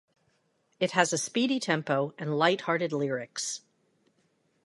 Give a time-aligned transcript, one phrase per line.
[0.79, 3.61] It has a speedy tempo and light-hearted lyrics.